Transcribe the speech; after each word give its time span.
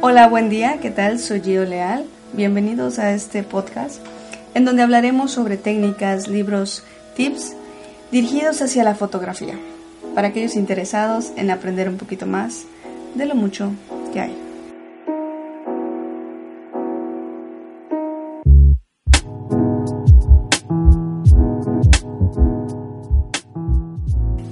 Hola, 0.00 0.28
buen 0.28 0.50
día, 0.50 0.78
¿qué 0.80 0.90
tal? 0.90 1.18
Soy 1.18 1.40
Gio 1.40 1.64
Leal. 1.64 2.04
Bienvenidos 2.32 2.98
a 2.98 3.12
este 3.12 3.42
podcast 3.42 4.00
en 4.54 4.64
donde 4.64 4.82
hablaremos 4.82 5.32
sobre 5.32 5.56
técnicas, 5.56 6.28
libros, 6.28 6.84
tips 7.16 7.54
dirigidos 8.12 8.62
hacia 8.62 8.84
la 8.84 8.94
fotografía, 8.94 9.58
para 10.14 10.28
aquellos 10.28 10.54
interesados 10.54 11.32
en 11.36 11.50
aprender 11.50 11.88
un 11.88 11.96
poquito 11.96 12.26
más 12.26 12.66
de 13.14 13.26
lo 13.26 13.34
mucho 13.34 13.72
que 14.12 14.20
hay. 14.20 14.36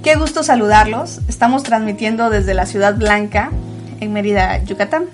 Qué 0.03 0.15
gusto 0.17 0.43
saludarlos. 0.43 1.21
Estamos 1.29 1.63
transmitiendo 1.63 2.29
desde 2.29 2.53
la 2.53 2.65
Ciudad 2.65 2.97
Blanca, 2.97 3.51
en 4.03 4.13
Mérida, 4.13 4.61
Yucatán. 4.63 5.05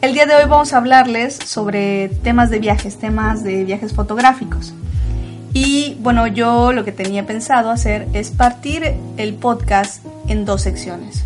El 0.00 0.12
día 0.12 0.26
de 0.26 0.34
hoy 0.34 0.44
vamos 0.48 0.72
a 0.72 0.76
hablarles 0.76 1.34
sobre 1.34 2.08
temas 2.22 2.50
de 2.50 2.58
viajes, 2.58 2.98
temas 2.98 3.42
de 3.42 3.64
viajes 3.64 3.94
fotográficos. 3.94 4.74
Y 5.54 5.96
bueno, 6.00 6.26
yo 6.26 6.72
lo 6.72 6.84
que 6.84 6.92
tenía 6.92 7.26
pensado 7.26 7.70
hacer 7.70 8.08
es 8.12 8.30
partir 8.30 8.94
el 9.16 9.34
podcast 9.34 10.04
en 10.28 10.44
dos 10.44 10.62
secciones. 10.62 11.22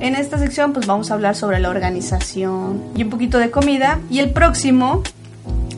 En 0.00 0.14
esta 0.14 0.38
sección 0.38 0.72
pues 0.72 0.86
vamos 0.86 1.10
a 1.10 1.14
hablar 1.14 1.36
sobre 1.36 1.60
la 1.60 1.68
organización 1.68 2.82
y 2.96 3.04
un 3.04 3.10
poquito 3.10 3.38
de 3.38 3.50
comida 3.50 4.00
y 4.10 4.18
el 4.18 4.30
próximo 4.30 5.02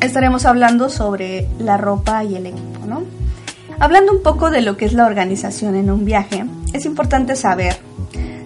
estaremos 0.01 0.45
hablando 0.47 0.89
sobre 0.89 1.49
la 1.59 1.77
ropa 1.77 2.25
y 2.25 2.37
el 2.37 2.47
equipo, 2.47 2.87
¿no? 2.87 3.03
Hablando 3.81 4.13
un 4.13 4.23
poco 4.23 4.51
de 4.51 4.63
lo 4.63 4.77
que 4.77 4.85
es 4.85 4.93
la 4.93 5.07
organización 5.07 5.75
en 5.77 5.91
un 5.91 6.05
viaje, 6.05 6.45
es 6.73 6.85
importante 6.85 7.37
saber, 7.37 7.77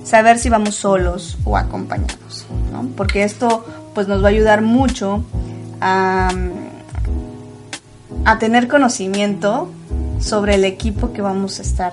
saber 0.04 0.38
si 0.38 0.48
vamos 0.48 0.74
solos 0.74 1.38
o 1.44 1.56
acompañados, 1.56 2.46
¿no? 2.72 2.88
Porque 2.96 3.24
esto 3.24 3.64
pues 3.94 4.08
nos 4.08 4.22
va 4.22 4.28
a 4.28 4.30
ayudar 4.30 4.62
mucho 4.62 5.24
a, 5.80 6.30
a 8.24 8.38
tener 8.38 8.68
conocimiento 8.68 9.70
sobre 10.20 10.54
el 10.54 10.64
equipo 10.64 11.12
que 11.12 11.22
vamos 11.22 11.58
a 11.58 11.62
estar 11.62 11.92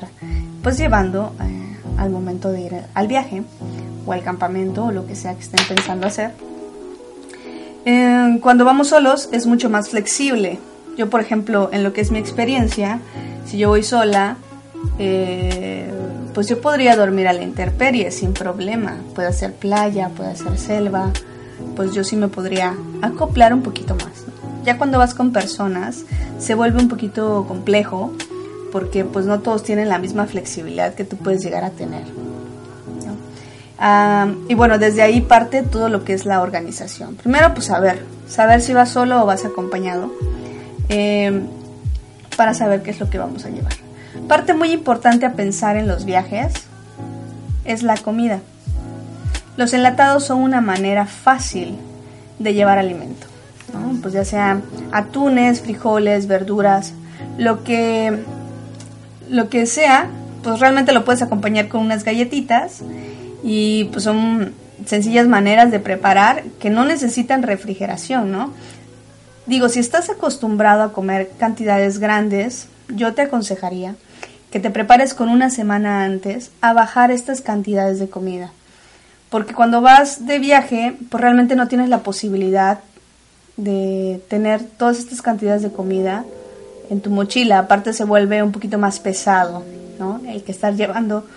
pues 0.61 0.77
llevando 0.77 1.33
eh, 1.41 1.77
al 1.97 2.09
momento 2.09 2.51
de 2.51 2.61
ir 2.61 2.75
al 2.93 3.07
viaje 3.07 3.43
o 4.05 4.13
al 4.13 4.23
campamento 4.23 4.85
o 4.85 4.91
lo 4.91 5.05
que 5.07 5.15
sea 5.15 5.33
que 5.35 5.41
estén 5.41 5.65
pensando 5.67 6.07
hacer. 6.07 6.31
Eh, 7.85 8.37
cuando 8.41 8.65
vamos 8.65 8.89
solos 8.89 9.29
es 9.31 9.45
mucho 9.45 9.69
más 9.69 9.89
flexible. 9.89 10.59
Yo, 10.97 11.09
por 11.09 11.21
ejemplo, 11.21 11.69
en 11.71 11.83
lo 11.83 11.93
que 11.93 12.01
es 12.01 12.11
mi 12.11 12.19
experiencia, 12.19 12.99
si 13.45 13.57
yo 13.57 13.69
voy 13.69 13.83
sola, 13.83 14.37
eh, 14.97 15.89
pues 16.39 16.47
yo 16.47 16.61
podría 16.61 16.95
dormir 16.95 17.27
a 17.27 17.33
la 17.33 17.43
intemperie 17.43 18.11
sin 18.11 18.31
problema. 18.31 18.95
Puede 19.13 19.33
ser 19.33 19.51
playa, 19.51 20.07
puede 20.07 20.37
ser 20.37 20.57
selva, 20.57 21.11
pues 21.75 21.93
yo 21.93 22.05
sí 22.05 22.15
me 22.15 22.29
podría 22.29 22.77
acoplar 23.01 23.53
un 23.53 23.61
poquito 23.61 23.93
más. 23.95 24.23
Ya 24.63 24.77
cuando 24.77 24.97
vas 24.97 25.13
con 25.13 25.33
personas 25.33 26.05
se 26.37 26.55
vuelve 26.55 26.79
un 26.79 26.87
poquito 26.87 27.43
complejo 27.45 28.13
porque 28.71 29.03
pues 29.03 29.25
no 29.25 29.41
todos 29.41 29.63
tienen 29.63 29.89
la 29.89 29.97
misma 29.97 30.27
flexibilidad 30.27 30.93
que 30.93 31.03
tú 31.03 31.17
puedes 31.17 31.43
llegar 31.43 31.65
a 31.65 31.71
tener. 31.71 32.05
y 34.47 34.53
bueno, 34.53 34.79
desde 34.79 35.01
ahí 35.01 35.19
parte 35.19 35.61
todo 35.63 35.89
lo 35.89 36.05
que 36.05 36.13
es 36.13 36.25
la 36.25 36.41
organización. 36.41 37.15
Primero 37.15 37.53
pues 37.53 37.65
saber, 37.65 38.05
saber 38.29 38.61
si 38.61 38.73
vas 38.73 38.87
solo 38.87 39.23
o 39.23 39.25
vas 39.25 39.43
acompañado 39.43 40.09
em, 40.87 41.47
para 42.37 42.53
saber 42.53 42.81
qué 42.81 42.91
es 42.91 42.99
lo 43.01 43.09
que 43.09 43.17
vamos 43.17 43.43
a 43.43 43.49
llevar. 43.49 43.88
Parte 44.27 44.53
muy 44.53 44.71
importante 44.71 45.25
a 45.25 45.33
pensar 45.33 45.77
en 45.77 45.87
los 45.87 46.05
viajes 46.05 46.53
es 47.65 47.83
la 47.83 47.97
comida. 47.97 48.39
Los 49.57 49.73
enlatados 49.73 50.25
son 50.25 50.41
una 50.41 50.61
manera 50.61 51.05
fácil 51.05 51.75
de 52.39 52.53
llevar 52.53 52.77
alimento, 52.77 53.27
pues 54.01 54.13
ya 54.13 54.23
sea 54.23 54.61
atunes, 54.91 55.61
frijoles, 55.61 56.27
verduras, 56.27 56.93
lo 57.37 57.63
que, 57.63 58.23
lo 59.29 59.49
que 59.49 59.65
sea, 59.65 60.07
pues 60.43 60.59
realmente 60.59 60.93
lo 60.93 61.03
puedes 61.03 61.21
acompañar 61.21 61.67
con 61.67 61.81
unas 61.81 62.05
galletitas 62.05 62.81
y 63.43 63.85
pues 63.91 64.05
son 64.05 64.53
sencillas 64.85 65.27
maneras 65.27 65.71
de 65.71 65.79
preparar 65.79 66.43
que 66.59 66.69
no 66.69 66.85
necesitan 66.85 67.43
refrigeración, 67.43 68.31
¿no? 68.31 68.53
Digo, 69.45 69.67
si 69.67 69.79
estás 69.79 70.09
acostumbrado 70.09 70.83
a 70.83 70.93
comer 70.93 71.31
cantidades 71.37 71.99
grandes, 71.99 72.67
yo 72.89 73.13
te 73.13 73.23
aconsejaría 73.23 73.95
que 74.51 74.59
te 74.59 74.69
prepares 74.69 75.13
con 75.13 75.29
una 75.29 75.49
semana 75.49 76.03
antes 76.03 76.51
a 76.61 76.73
bajar 76.73 77.11
estas 77.11 77.41
cantidades 77.41 77.99
de 77.99 78.09
comida 78.09 78.51
porque 79.29 79.53
cuando 79.53 79.81
vas 79.81 80.25
de 80.25 80.39
viaje, 80.39 80.95
pues 81.09 81.21
realmente 81.21 81.55
no 81.55 81.67
tienes 81.67 81.89
la 81.89 81.99
posibilidad 81.99 82.79
de 83.57 84.21
tener 84.27 84.63
todas 84.63 84.97
estas 84.97 85.21
cantidades 85.21 85.61
de 85.61 85.71
comida 85.71 86.25
en 86.89 87.01
tu 87.01 87.11
mochila. 87.11 87.59
Aparte 87.59 87.93
se 87.93 88.05
vuelve 88.05 88.41
un 88.41 88.51
poquito 88.51 88.79
más 88.79 88.99
pesado, 88.99 89.63
¿no? 89.99 90.19
El 90.27 90.43
que 90.43 90.51
estar 90.51 90.73
llevando, 90.73 91.27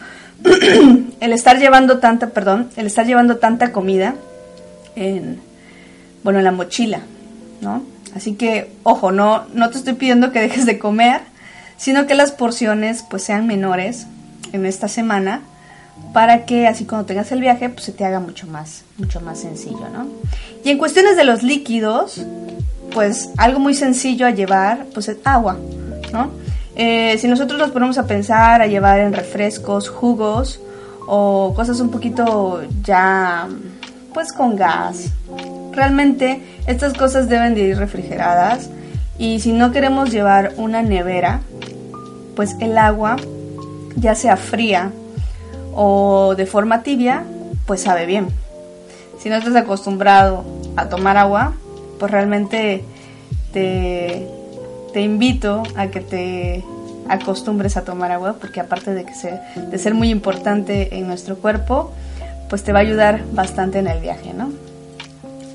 el 1.20 1.32
estar 1.32 1.58
llevando 1.58 1.98
tanta, 1.98 2.30
perdón, 2.30 2.70
el 2.76 2.86
estar 2.86 3.06
llevando 3.06 3.36
tanta 3.36 3.72
comida 3.72 4.14
en, 4.96 5.40
bueno, 6.22 6.38
en 6.38 6.46
la 6.46 6.52
mochila, 6.52 7.00
¿no? 7.60 7.82
Así 8.14 8.34
que, 8.34 8.70
ojo, 8.84 9.12
no, 9.12 9.44
no 9.52 9.68
te 9.68 9.78
estoy 9.78 9.94
pidiendo 9.94 10.32
que 10.32 10.40
dejes 10.40 10.64
de 10.64 10.78
comer, 10.78 11.20
sino 11.76 12.06
que 12.06 12.14
las 12.14 12.32
porciones 12.32 13.04
pues 13.08 13.22
sean 13.24 13.46
menores 13.46 14.06
en 14.52 14.66
esta 14.66 14.88
semana 14.88 15.42
para 16.12 16.44
que 16.44 16.66
así 16.66 16.84
cuando 16.84 17.06
tengas 17.06 17.32
el 17.32 17.40
viaje 17.40 17.68
pues 17.68 17.84
se 17.84 17.92
te 17.92 18.04
haga 18.04 18.20
mucho 18.20 18.46
más, 18.46 18.84
mucho 18.98 19.20
más 19.20 19.40
sencillo, 19.40 19.88
¿no? 19.92 20.06
Y 20.64 20.70
en 20.70 20.78
cuestiones 20.78 21.16
de 21.16 21.24
los 21.24 21.42
líquidos, 21.42 22.24
pues 22.92 23.30
algo 23.36 23.58
muy 23.58 23.74
sencillo 23.74 24.26
a 24.26 24.30
llevar 24.30 24.86
pues 24.92 25.08
es 25.08 25.18
agua, 25.24 25.56
¿no? 26.12 26.30
Eh, 26.74 27.16
si 27.18 27.28
nosotros 27.28 27.58
nos 27.58 27.70
ponemos 27.70 27.98
a 27.98 28.06
pensar 28.06 28.62
a 28.62 28.66
llevar 28.66 29.00
en 29.00 29.12
refrescos, 29.12 29.88
jugos 29.88 30.60
o 31.06 31.52
cosas 31.54 31.80
un 31.80 31.90
poquito 31.90 32.62
ya 32.82 33.48
pues 34.14 34.32
con 34.32 34.56
gas, 34.56 35.06
realmente 35.72 36.42
estas 36.66 36.94
cosas 36.94 37.28
deben 37.28 37.54
de 37.54 37.62
ir 37.62 37.78
refrigeradas 37.78 38.70
y 39.18 39.40
si 39.40 39.52
no 39.52 39.72
queremos 39.72 40.10
llevar 40.10 40.52
una 40.56 40.82
nevera, 40.82 41.40
pues 42.34 42.56
el 42.60 42.78
agua 42.78 43.16
ya 43.96 44.14
sea 44.14 44.36
fría 44.36 44.90
o 45.74 46.34
de 46.36 46.46
forma 46.46 46.82
tibia, 46.82 47.24
pues 47.66 47.82
sabe 47.82 48.06
bien. 48.06 48.28
Si 49.18 49.28
no 49.28 49.36
estás 49.36 49.54
acostumbrado 49.56 50.44
a 50.76 50.88
tomar 50.88 51.16
agua, 51.16 51.54
pues 51.98 52.10
realmente 52.10 52.84
te, 53.52 54.28
te 54.92 55.00
invito 55.00 55.62
a 55.76 55.86
que 55.88 56.00
te 56.00 56.64
acostumbres 57.08 57.76
a 57.76 57.84
tomar 57.84 58.10
agua, 58.12 58.36
porque 58.40 58.60
aparte 58.60 58.92
de, 58.94 59.04
que 59.04 59.12
de 59.56 59.78
ser 59.78 59.94
muy 59.94 60.10
importante 60.10 60.96
en 60.96 61.06
nuestro 61.06 61.36
cuerpo, 61.36 61.92
pues 62.48 62.64
te 62.64 62.72
va 62.72 62.80
a 62.80 62.82
ayudar 62.82 63.22
bastante 63.32 63.78
en 63.78 63.86
el 63.86 64.00
viaje, 64.00 64.32
¿no? 64.34 64.50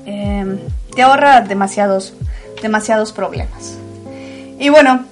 Em, 0.06 0.58
te 0.94 1.02
ahorra 1.02 1.42
demasiados, 1.42 2.14
demasiados 2.62 3.12
problemas. 3.12 3.78
Y 4.58 4.68
bueno, 4.70 5.04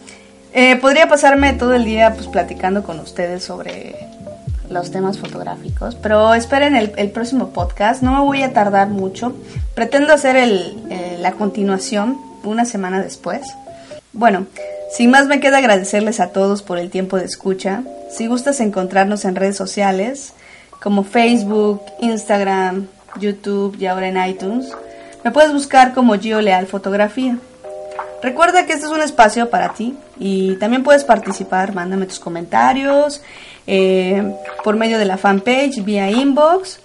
eh, 0.58 0.76
podría 0.76 1.06
pasarme 1.06 1.52
todo 1.52 1.74
el 1.74 1.84
día 1.84 2.14
pues 2.14 2.28
platicando 2.28 2.82
con 2.82 2.98
ustedes 2.98 3.44
sobre 3.44 3.94
los 4.70 4.90
temas 4.90 5.18
fotográficos. 5.18 5.96
Pero 5.96 6.32
esperen 6.32 6.74
el, 6.74 7.10
próximo 7.10 7.50
podcast, 7.50 8.02
no 8.02 8.12
me 8.12 8.20
voy 8.20 8.42
a 8.42 8.54
tardar 8.54 8.88
mucho. 8.88 9.36
Pretendo 9.74 10.14
hacer 10.14 10.34
el, 10.34 10.82
eh, 10.88 11.18
la 11.20 11.32
continuación 11.32 12.16
una 12.42 12.64
semana 12.64 13.02
después. 13.02 13.42
Bueno, 14.14 14.46
sin 14.90 15.10
más 15.10 15.26
me 15.26 15.40
queda 15.40 15.58
agradecerles 15.58 16.20
a 16.20 16.28
todos 16.28 16.62
por 16.62 16.78
el 16.78 16.88
tiempo 16.88 17.18
de 17.18 17.26
escucha. 17.26 17.82
Si 18.10 18.26
gustas 18.26 18.60
encontrarnos 18.60 19.26
en 19.26 19.36
redes 19.36 19.58
sociales 19.58 20.32
como 20.82 21.04
Facebook, 21.04 21.82
Instagram, 22.00 22.86
YouTube 23.20 23.76
y 23.78 23.84
ahora 23.84 24.08
en 24.08 24.26
iTunes, 24.26 24.74
me 25.22 25.32
puedes 25.32 25.52
buscar 25.52 25.92
como 25.92 26.14
Gio 26.14 26.40
Leal 26.40 26.66
Fotografía. 26.66 27.36
Recuerda 28.22 28.66
que 28.66 28.72
este 28.72 28.86
es 28.86 28.92
un 28.92 29.02
espacio 29.02 29.50
para 29.50 29.74
ti 29.74 29.96
y 30.18 30.56
también 30.56 30.82
puedes 30.82 31.04
participar, 31.04 31.74
mándame 31.74 32.06
tus 32.06 32.18
comentarios 32.18 33.22
eh, 33.66 34.34
por 34.64 34.76
medio 34.76 34.98
de 34.98 35.04
la 35.04 35.18
fanpage, 35.18 35.84
vía 35.84 36.10
inbox, 36.10 36.80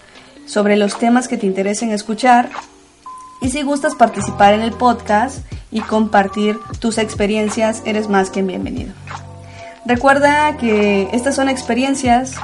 sobre 0.46 0.76
los 0.76 0.98
temas 0.98 1.28
que 1.28 1.38
te 1.38 1.46
interesen 1.46 1.92
escuchar. 1.92 2.50
Y 3.42 3.50
si 3.50 3.64
gustas 3.64 3.96
participar 3.96 4.54
en 4.54 4.62
el 4.62 4.72
podcast 4.72 5.40
y 5.72 5.82
compartir 5.82 6.60
tus 6.80 6.98
experiencias, 6.98 7.82
eres 7.86 8.10
más 8.10 8.30
que 8.30 8.42
bienvenido. 8.42 8.94
Recuerda 9.86 10.58
que 10.58 11.10
estas 11.12 11.36
son 11.36 11.50
experiencias 11.50 12.36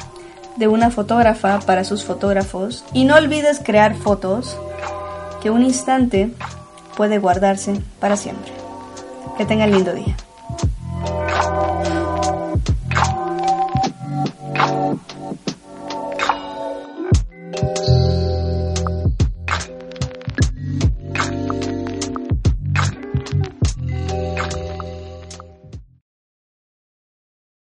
de 0.56 0.68
una 0.68 0.90
fotógrafa 0.90 1.60
para 1.60 1.84
sus 1.84 2.04
fotógrafos 2.04 2.84
y 2.94 3.04
no 3.04 3.16
olvides 3.16 3.62
crear 3.64 3.96
fotos 3.96 4.58
que 5.42 5.52
un 5.52 5.62
instante 5.62 6.32
puede 6.96 7.20
guardarse 7.20 7.80
para 8.00 8.18
siempre. 8.18 8.57
Que 9.38 9.46
tengan 9.46 9.72
lindo 9.72 9.94
día. 9.94 10.16